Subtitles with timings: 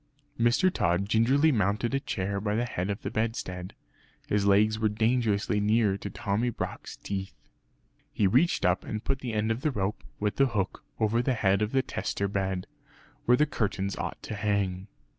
[0.39, 0.73] Mr.
[0.73, 3.75] Tod gingerly mounted a chair by the head of the bedstead.
[4.27, 7.35] His legs were dangerously near to Tommy Brock's teeth.
[8.11, 11.61] He reached up and put the end of rope, with the hook, over the head
[11.61, 12.65] of the tester bed,
[13.25, 14.87] where the curtains ought to hang.